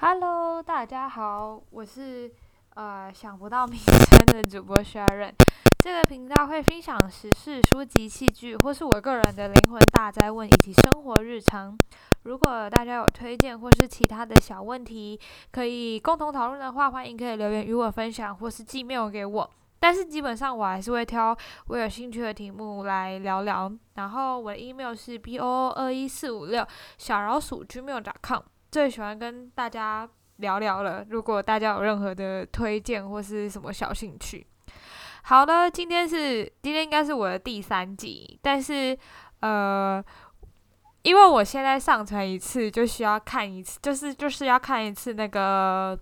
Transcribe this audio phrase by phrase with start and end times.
[0.00, 2.30] Hello，大家好，我是
[2.74, 5.32] 呃想不到名称的主播 Sharon。
[5.80, 11.76] 这个频道会分享时事、书籍、戏剧，或是我个人的灵魂大灾问以及生活日常。
[12.22, 15.18] 如果大家有推荐或是其他的小问题，
[15.50, 19.50] 可以共同讨论的话，欢迎可以留言与我分享，或是寄 mail 给我。
[19.80, 21.36] 但是基本上我还是会挑
[21.66, 23.68] 我有兴趣的题目来聊聊。
[23.94, 26.64] 然后我的 email 是 b o 二一四五六
[26.98, 28.42] 小老鼠 gmail.com。
[28.70, 31.04] 最喜欢跟大家聊聊了。
[31.10, 34.46] 如果大家有任何的推荐或是什么小兴趣，
[35.22, 38.96] 好的，今天是今天应该是我的第三集，但是
[39.40, 40.02] 呃，
[41.02, 45.98] 因为我现在上传一次就需要看一次，就是就是要看一次那个。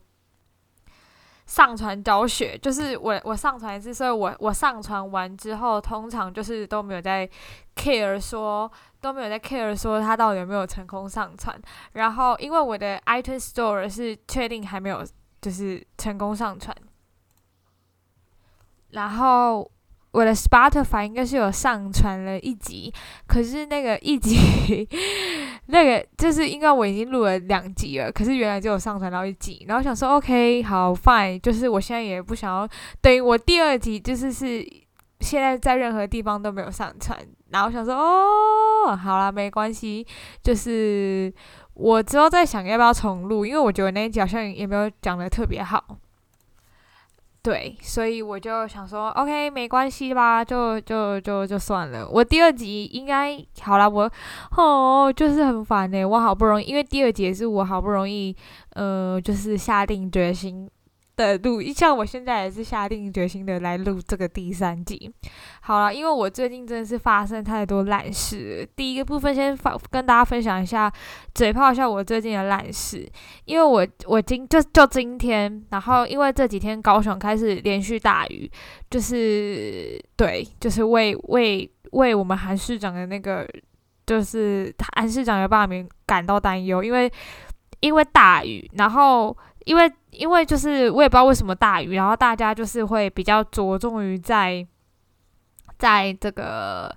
[1.46, 7.28] 上传教学就是我我上传一次，所以我我上传完之后，通常就是都没有在
[7.74, 11.56] care 说都没有在 care 说它到底有没有成功上传。
[11.92, 15.06] 然后因为我的 iTunes Store 是确定还没有
[15.40, 16.76] 就是成功上传，
[18.90, 19.70] 然后。
[20.16, 22.90] 我的 Spotify 应该是有上传了一集，
[23.26, 24.88] 可是那个一集，
[25.68, 32.66] 那个就是应该我已经录了两集了，可是原来就有上传到一集，然后想说 OK 好 Fine，就是我现在也不想要
[33.02, 34.66] 等于我第二集就是是
[35.20, 37.18] 现在在任何地方都没有上传，
[37.50, 40.06] 然后想说哦，好啦，没关系，
[40.42, 41.30] 就是
[41.74, 45.98] 我之后再想要不要重录，因为我觉得那一集好像也没有讲的特别好。
[47.46, 52.04] 对，所以我就想说，OK，没关系吧，就就就就算了。
[52.10, 54.10] 我第二集应该好了，我
[54.56, 56.04] 哦，就是很烦呢。
[56.04, 58.34] 我好不容易，因为第二集是我好不容易，
[58.70, 60.68] 呃，就是下定决心。
[61.16, 65.10] 的录，像我现在也是下定决心的来录这个第三集。
[65.60, 68.68] 好了，因为我最近真的是发生太多烂事。
[68.76, 70.92] 第一个部分先发跟大家分享一下，
[71.34, 73.08] 嘴炮一下我最近的烂事。
[73.46, 78.50] 因为我我今就就今天，然后因为这几天高雄开始连续大雨，
[78.90, 83.48] 就是对，就是为为为我们韩市长的那个，
[84.04, 87.10] 就是韩市长的罢免感到担忧，因为
[87.80, 89.36] 因为大雨，然后。
[89.66, 94.64] 因为，因为就是我也不知道为什么大雨，然后大家就是会比较着重于在，
[95.76, 96.96] 在这个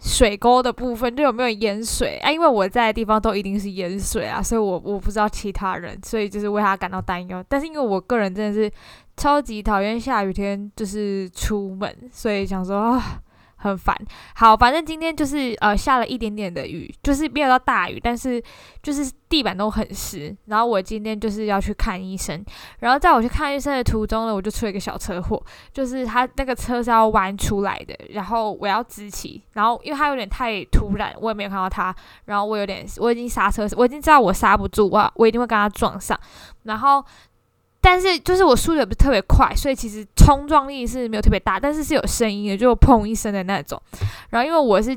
[0.00, 2.32] 水沟的部分，就有没有淹水啊？
[2.32, 7.44] 因为我在的地方都一定是淹水啊，所以我我不知道其他人，所以就是为他感到担忧。
[7.48, 8.68] 但是因为我个人真的是
[9.16, 13.22] 超级讨厌下雨天，就是出门，所以想说啊。
[13.62, 13.96] 很烦，
[14.34, 18.42] 好，反正今天就是呃下了一点点的雨，就是没有到大雨，但是
[18.82, 20.36] 就是地板都很湿。
[20.46, 22.44] 然后我今天就是要去看医生，
[22.80, 25.40] 然后在我去看医生的途中呢，我就出了一个小车祸，
[25.72, 31.94] 就是他那个车是要弯出来的，然后我要直起，然后因为他有点太突然，我也没有看到他，
[32.24, 36.18] 然后我有点我已经刹车，我已经知道我刹不住啊，我一定会跟他撞上，
[36.64, 37.04] 然后。
[37.84, 43.82] 但是就是我速度也不是特别快，所以其实冲撞力是没有特别大，但是是有声音的，就砰一声的那种。
[44.30, 44.96] 然后因为我是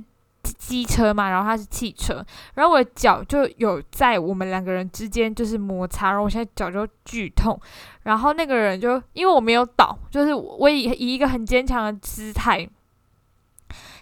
[0.60, 2.24] 机车嘛，然后他是汽车，
[2.54, 7.60] 然后我的脚就有在我们两个人之间就是摩擦，然后我现在脚就剧痛。
[8.04, 12.70] 然后那个人就因为我没有倒，就是我以以一个很坚强的姿态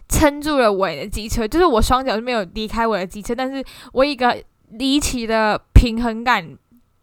[0.10, 3.64] 撑住了我的机车，就是我双脚是没有离开我的机车，但是
[3.94, 6.58] 我一个离奇的平衡感。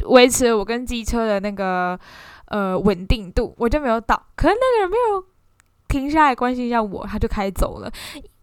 [0.07, 1.99] 维持我跟机车的那个
[2.47, 4.21] 呃稳定度，我就没有倒。
[4.37, 5.25] 可是那个人没有
[5.89, 7.91] 停下来关心一下我，他就开走了。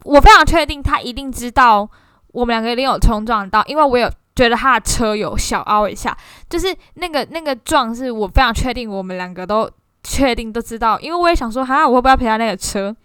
[0.04, 1.90] 我非常确定他一定知道
[2.28, 6.16] 我们两个一定有冲撞到，因为我有觉得他的车有小凹一下，
[6.50, 9.70] 就是那个那个撞是我非常确定我们两个都
[10.04, 12.96] 确定都知道，因为我也想说，哈，我会不会赔他那个车？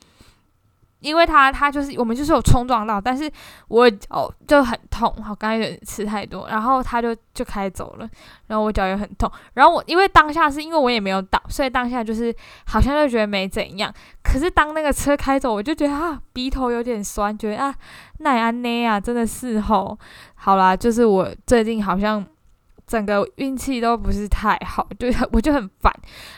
[1.03, 3.31] 因为他他就是我们就是有冲撞到，但是
[3.67, 8.09] 我哦就很痛，好刚才有点吃太多，然后他就就开走了，
[8.47, 12.35] 然后我脚也很痛，然后我因为当下是因为我也没有倒，所以当下就是
[12.67, 13.93] 好像就觉得没怎样，
[14.23, 17.75] 可是当那个车开走，我就觉得啊鼻头有点酸，觉得啊
[18.19, 19.99] 奈安内啊真的是吼，
[20.37, 22.25] 好啦，就是我最近好像
[22.87, 25.93] 整个运气都不是太好，就我就很烦，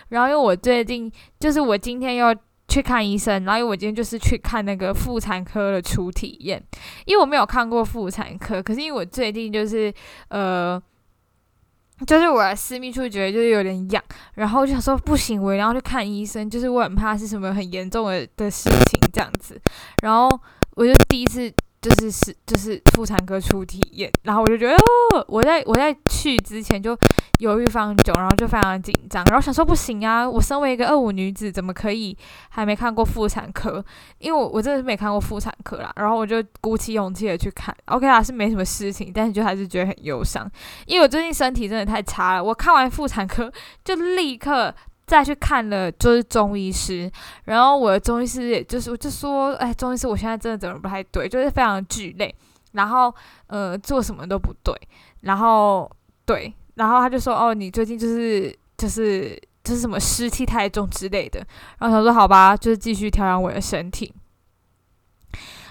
[0.08, 2.34] 然后因为我最近就是我今天又。
[2.74, 6.60] 去看医生，然后我今天就是去看那个妇产科的初体验，
[7.04, 9.94] 因为我没有看过妇产科，可是因为我最近就是
[10.26, 10.82] 呃，
[12.04, 14.02] 就是我的私密处觉得就是有点痒，
[14.34, 19.56] 然后就想说不行，我然后去看医生，就是我很怕是什么很严重的的事情这样子，
[20.02, 20.28] 然后
[20.74, 21.52] 我就第一次
[21.84, 26.96] 就是是就是妇产科初体验，然后我就觉得哦，我在我在去之前就
[27.40, 32.16] 犹豫非常久，然后就非常紧张，然后想说不行啊，我身为一个二五女子，怎么可以
[32.48, 33.84] 还没看过妇产科？
[34.18, 37.76] 因为我我真的是没看过妇产科啦，然后我就鼓起勇气的去看。
[37.84, 40.50] OK 啦，是没什么事情，但是就还是觉得很忧伤，
[40.86, 42.42] 因为我最近身体真的太差了。
[42.42, 43.52] 我看完妇产科
[43.84, 44.74] 就立刻
[45.06, 47.10] 再去看了，就是中医师，
[47.44, 52.34] 然后我的中医师也就是我就说，哎，中医师，我现在真的怎么不太对，就是非常剧累，
[52.72, 53.14] 然后
[53.46, 54.74] 呃做什么都不对，
[55.20, 55.90] 然后
[56.24, 56.54] 对。
[56.76, 61.38] 然后他就说：“哦，你最近就是就是就是什么湿气太重之类的。”
[61.78, 64.12] 然后他说：“好吧，就是继续调养我的身体。”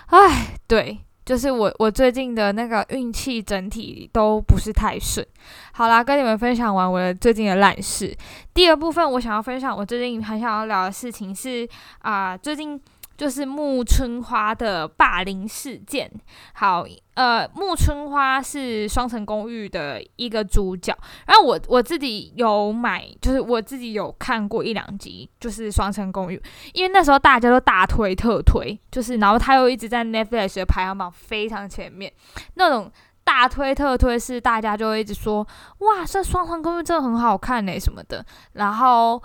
[0.08, 5.25] 哎，对，就是我我最近的那个运气整体都不是太顺。
[5.72, 8.16] 好啦，跟你们分享完我的最近的烂事。
[8.54, 11.68] 第二部分，我想要分享我最近很想要聊的事情是
[12.00, 12.80] 啊，最近。
[13.15, 16.12] 就是木村花的霸凌事件。
[16.54, 20.98] 好，呃，木村花是《双层公寓》的一个主角。
[21.27, 26.38] 然后我我自己有买，就是我自己有看过一两集，就是《双层公寓》，
[26.74, 32.12] 因为那时候大家都大推特推，就是然后他又一直在 Netflix 的排行榜非常前面，
[32.56, 32.92] 那种
[33.24, 35.48] 大推特推是大家就会一直说，
[35.80, 39.21] 哇，这《双层公寓》真的很好看呢什么的，然后。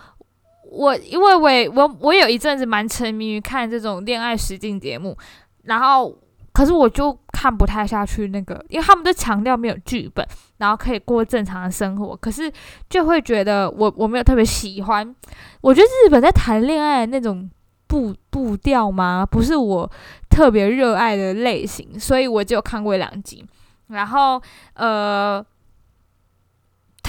[0.71, 5.17] 我因为我我我有一阵子蛮沉迷于看这种恋爱实境节目，
[5.63, 6.15] 然后
[6.53, 10.27] 可是我就看不太下去那个，因为他们都强调没有剧本，
[10.59, 12.53] 然后可以过正常的生活，可是
[12.91, 15.17] 就会觉得我我没有特别喜欢。
[15.63, 17.51] 我觉得日本在谈恋爱那种
[17.87, 19.25] 步步调吗？
[19.25, 19.91] 不是我
[20.29, 23.45] 特别热爱的类型，所以我就看过两集，
[23.89, 24.41] 然后
[24.75, 25.45] 呃。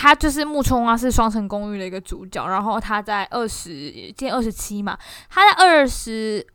[0.01, 4.97] 他就是木村花是双城公寓的一个主角，然后他在二十，今天二十七嘛，
[5.29, 6.45] 他在二十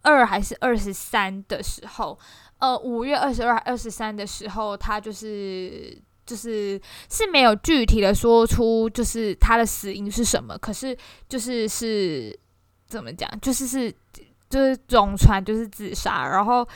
[0.00, 2.18] 二还是二十三的时候，
[2.58, 5.94] 呃，五月二十二、二十三的时候，他就是
[6.24, 6.80] 就是
[7.10, 10.96] 是没有具体的说出就是他的死因是什么，可是
[11.28, 12.34] 就是是
[12.86, 13.94] 怎么讲，就是是
[14.48, 16.66] 就是总传就是自杀，然后。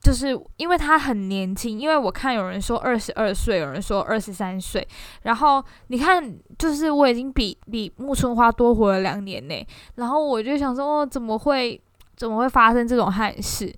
[0.00, 4.86] 就是因为他很年轻，因为我看有人说二十二岁，有人说二十三岁，
[5.24, 9.66] 然后你看，就是我已经比比木村花多活了两年呢，
[9.96, 11.78] 然后我就想说，哦，怎么会
[12.16, 13.70] 怎么会发生这种憾事？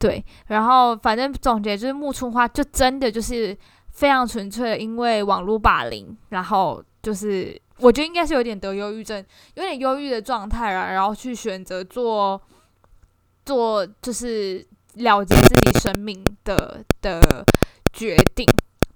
[0.00, 3.56] 对，然后反正总结就是木村花就真的就是
[3.90, 12.42] 非常纯粹因为网络霸凌，然后就是我觉得应该是有点得忧郁症，有点忧郁的状态啊，然后去选择做
[13.44, 14.66] 做就是。
[14.94, 17.44] 了结自己生命的的
[17.92, 18.46] 决定，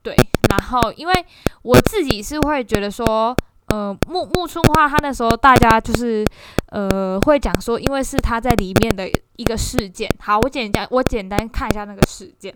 [0.02, 0.16] 对。
[0.50, 1.24] 然后，因为
[1.62, 3.34] 我自己是会觉得说，
[3.66, 6.24] 呃，木木村花他那时候大家就是
[6.66, 10.10] 呃会讲说，因为是他在里面的一个事件。
[10.18, 12.54] 好，我简单我简单看一下那个事件。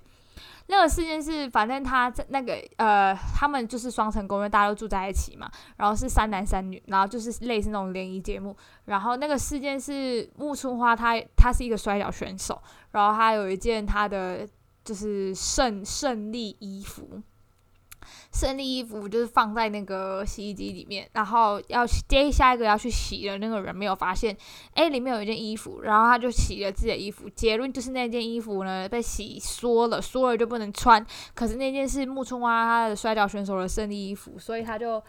[0.68, 5.50] 那个事件是，反正他在那个呃，他们就是双层公寓，大家都住在一起嘛。
[5.76, 8.56] 然后是三男三女，然后就是类似那种联谊节目。
[8.86, 12.60] 然后那个事件是木村花，他他是一个摔跤选手，
[12.90, 14.48] 然后他有一件他的
[14.84, 17.22] 就是胜胜利衣服。
[18.38, 24.36] 胜利衣服就是放在那个洗衣机里面，然后要接下一个要去洗的那个人没有发现，
[24.74, 27.30] 哎，里面有一件衣服，然后他就洗了自己的衣服。
[27.30, 31.02] 结论就是那件衣服呢被洗缩了，缩了就不能穿。
[31.34, 35.02] 可是那件是木村花他的摔跤选手的胜利衣服，所以他就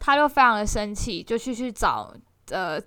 [0.00, 2.12] 他就非常的生气，就去去找
[2.50, 2.80] 呃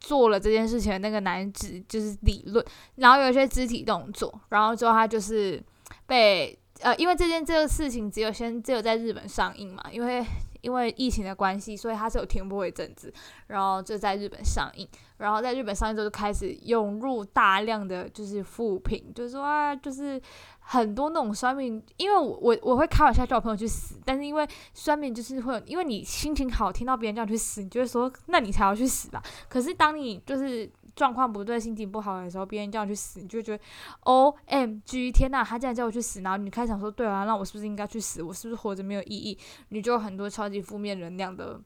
[0.00, 2.64] 做了这件事情的那个男子，就是理论，
[2.96, 5.62] 然后有一些肢体动作，然后之后他就是
[6.06, 6.58] 被。
[6.80, 10.24] 呃，因为这件这个事情只有先只有在日本上映嘛，因为
[10.60, 13.12] 因为疫情的关系，所以它是有停播一阵子，
[13.46, 14.86] 然后就在日本上映，
[15.18, 20.20] 然后在日本上映之后就开始涌入大量的就是负评，就是说啊，就是
[20.60, 33.62] 很多那种酸民，因为我我我会开玩笑叫我朋友去死，但是因为酸民就是会，因为你心情好，听到别人叫你去死，你就会说那你才要去死吧，可是当你就是状况不对、心情不好的时候，别人叫你去死，你就觉得
[34.00, 38.22] O M G 天呐，他竟然叫我去死，然后你开始想说，对啊，那我是不是应该去死？
[38.22, 39.38] 我是不是活着没有意义？
[39.68, 41.60] 你就有很多超级负面能量的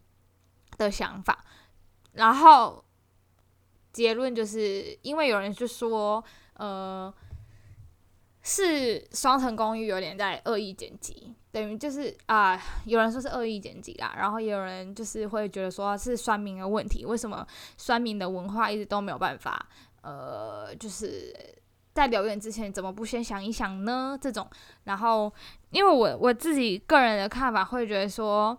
[0.77, 1.45] 的想法。
[2.13, 2.85] 然后
[3.93, 6.23] 结论就是因为有人就说，
[6.55, 7.15] 呃，
[8.43, 11.37] 是双层公寓有点在恶意剪辑。
[11.53, 19.67] 等于就是啊，有人说是恶意剪辑啦，然后也有人就是会觉得说是酸民的问题，为什么酸民的文化一直都没有办法？
[20.03, 21.35] 呃，就是
[21.93, 24.19] 在留言之前怎么不先想一想呢？
[24.21, 24.49] 这种，
[24.85, 25.33] 然后
[25.71, 28.59] 因为我我自己个人的看法会觉得说。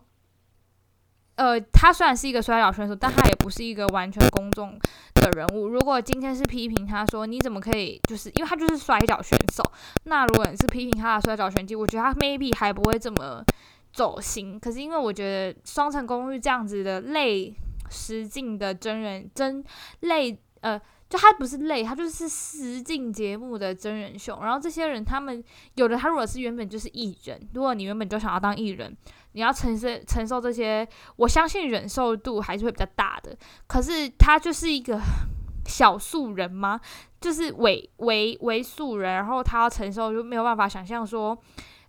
[1.42, 4.78] 呃，他虽然是一个摔跤选手，但他也不是一个完全公众
[5.16, 5.68] 的人物。
[5.68, 9.64] 如果今天是批评他说你怎么可以，就是因为他就是摔跤选手，
[10.04, 13.44] 那如果你是批评他的摔跤拳击，我觉得他 maybe 还不会这么
[13.92, 14.60] 走心。
[14.60, 17.52] 可是因为我觉得《双层公寓》这样子的类
[17.90, 19.64] 实境的真人真
[20.02, 20.80] 类呃。
[21.12, 24.40] 就他不是累，他就是实境节目的真人秀。
[24.42, 25.44] 然后这些人，他们
[25.76, 28.96] 有的他如果是原本就是艺人，如果你原本就想要当艺人，
[29.34, 30.88] 你要承受承受这些，
[31.18, 33.36] 我相信忍受度还是会比较大的。
[33.68, 35.02] 可是他就是一个
[35.68, 36.80] 小素人吗？
[37.20, 41.38] 就是伪伪伪素人，然后他要承受，就没有办法想象说，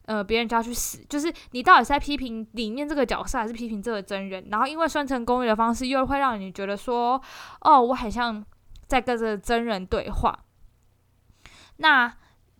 [0.07, 0.99] 呃，别人就要去死。
[1.09, 4.49] 就是你到底是在批评里面这个角色，还是批评这个真人？
[4.51, 7.23] 然后因为双层公寓的方式，又会让你觉得说，
[7.61, 8.45] 哦，我很像。
[8.93, 10.39] 在跟着真人对话，
[11.79, 12.15] 那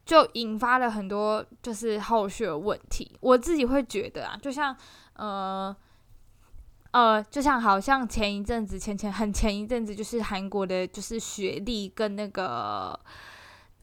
[0.07, 3.15] 就引发了很多就是后续的问题。
[3.21, 4.75] 我自己会觉得啊，就像
[5.17, 5.77] 呃
[6.93, 12.99] 呃，就像好像前一阵子前前很前一阵子，就是韩国的，就是雪莉跟那个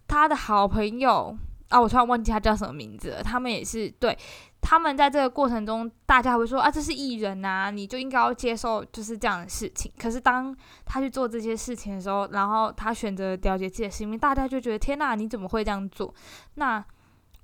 [0.08, 1.38] 他的好朋友
[1.70, 3.22] 啊，我突然忘记他叫什么名字了。
[3.22, 4.18] 他们也是对。
[4.62, 9.92] 他们在这个过程中，大家会说啊，这是艺人呐，你就应该要接受就是这样的事情。
[9.98, 16.14] 可是当他去做这些事情的时候，然后他选择了解自己的生命，大家就觉得天呐，你怎么会这样做？
[16.56, 16.84] 那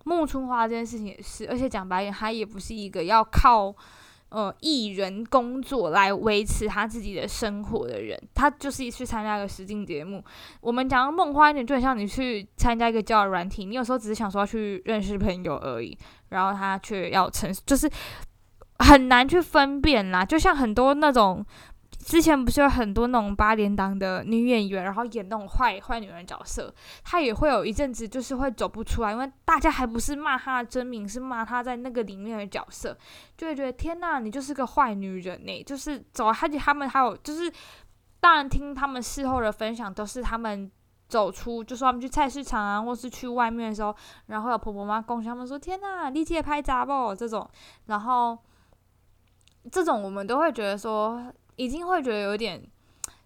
[0.04, 3.76] 木春花这件事情也是，而且讲白点，他也不是一个要靠。
[4.30, 10.24] 呃，艺人工作来维持他自己的生活的人，他就是去参加一个实境节目。
[10.62, 15.98] 我们讲梦幻一点，就很像你去参加一个交友软体，你有时候只是想说去认识朋友而已，
[16.30, 17.90] 然后他却要成，就是
[18.80, 20.26] 很难去分辨啦。
[20.26, 21.46] 就像很多那种。
[22.06, 26.72] 之前不是有很多那种八点档的女演员，然后演那种坏坏女人角色，
[27.04, 32.96] 她也会有一阵子就是会走不出来，因为大家还不是骂她的真名，是骂她在那个里面的角色，
[33.36, 36.28] 就会觉得天呐，你就是个坏女人呢，就是走。
[36.28, 37.52] 而且他们还有就是，
[38.20, 40.72] 当然听他们事后的分享，都是他们
[41.08, 43.96] 走出，就说他们去菜市场啊，或是去外面的时候，
[44.28, 47.50] 然后有婆婆妈恭喜他们说天呐，你姐拍杂不这种，
[47.88, 48.38] 然后
[49.72, 51.34] 这种我们都会觉得说。
[51.56, 52.62] 已经会觉得有点，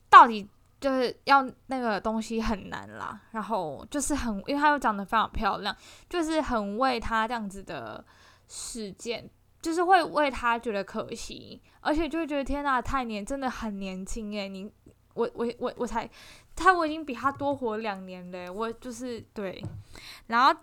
[0.10, 0.48] 到底
[0.80, 5.76] 就是要那个东西很难啦，然后就是很，因为她又长得非常漂亮，
[6.10, 8.04] 就是很为她这样子的
[8.48, 9.30] 事件，
[9.62, 14.72] 就是会为她觉得可惜，而且就会觉得天呐，太年真的很年轻诶，你
[15.16, 16.10] 我我我我才
[16.56, 19.62] 他我已经比他多活两年嘞，我就是对，
[20.28, 20.58] 然后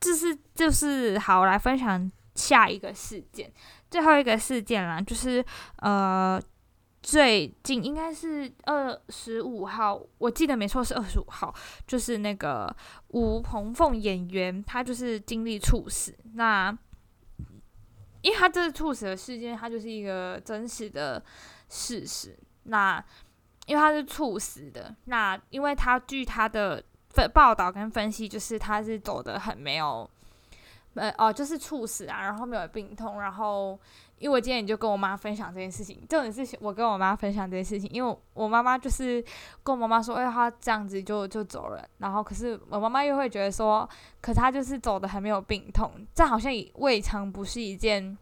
[0.00, 3.52] 就是就是好来分享下一个事件，
[3.88, 5.44] 最后一个事件啦，就是
[5.76, 6.42] 呃。
[7.02, 11.52] 最近应该是二十五号，我记得没错是二十五号，
[11.86, 12.74] 就是那个
[13.08, 16.14] 吴鹏凤演员，他就是经历猝死。
[16.34, 16.70] 那
[18.20, 21.22] 因为他这次猝死的事件，他就是一个真实的
[21.70, 22.38] 事实。
[22.64, 23.02] 那
[23.64, 26.84] 因为他是猝死的，那因为他据他的
[27.32, 30.08] 报道跟分析，就是他是走的很没有，
[30.94, 33.80] 呃哦，就是猝死啊，然后没有病痛，然后。
[34.20, 39.24] 因为我今天就跟我妈分享这件事情，这种事情我跟我妈分享这件事情，因为我妈妈就是
[39.62, 43.88] 跟我妈妈说，哎，她这样子就就走了，然后可是我妈妈又会觉得说，
[44.20, 48.16] 可她就是走的还没有病痛，这好像也未尝不是一件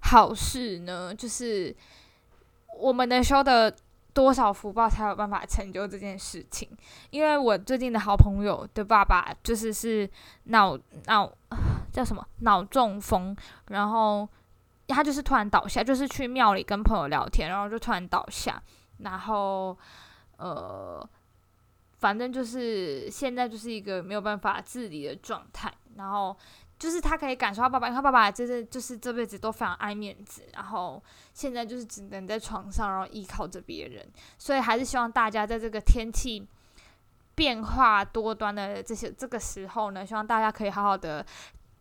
[0.00, 1.12] 好事呢。
[1.12, 1.74] 就是
[2.78, 3.74] 我们能修的
[4.14, 6.70] 多少福报，才有办法成就这件事情。
[7.10, 10.08] 因为我最近的好朋友的爸爸就是是
[10.44, 11.28] 脑脑
[11.90, 14.28] 叫什么脑中风，然后。
[14.88, 18.60] 他就是突然倒下，就是去庙里跟朋友聊天，然后就突然倒下，
[18.98, 19.78] 然后
[20.38, 21.06] 呃，
[21.98, 25.72] 反正就是现在就是一个没有办法自理的状态。
[25.96, 26.36] 然后
[26.78, 31.02] 就是他可以感受到爸爸，因为他爸爸就是就是这辈子都非常爱面子，然后
[31.34, 34.08] 现在就是只能在床上，然后依靠着别人。
[34.38, 36.46] 所以还是希望大家在这个天气
[37.34, 41.26] 变化多端的这些这个时候呢，希望大家可以好好的。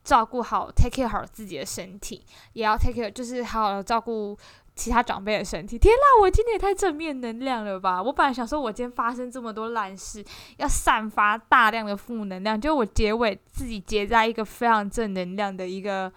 [0.07, 2.23] 照顾好，take care 好自己的身体，
[2.53, 4.37] 也要 take care，就是好好照顾
[4.73, 5.77] 其他长辈的身体。
[5.77, 8.01] 天呐，我今天也太正面能量了吧！
[8.01, 10.23] 我本来想说，我今天发生这么多烂事，
[10.55, 16.09] 要散发大量的负能量，就我结尾自己结在一个非常正能量的一个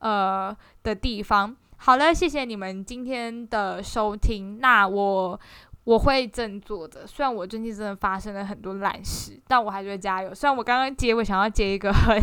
[0.00, 1.56] 呃的地方。
[1.78, 4.58] 好了，谢谢你们今天的收听。
[4.60, 5.40] 那我。
[5.88, 10.34] 我会振作的，虽然我最近真的发生了很多烂事，但我还是会加油。
[10.34, 12.22] 虽然我刚刚结尾想要接一个 很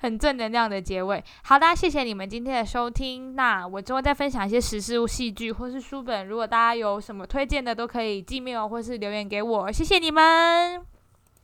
[0.00, 1.24] 很正能量的结尾。
[1.44, 3.34] 好的，谢谢你们今天的收听。
[3.34, 9.72] 那我之后再分享一些时事戏剧或是书本，如果大家有什么推荐的，都可以寄 mail 或是留言给我。
[9.72, 10.99] 谢谢你们。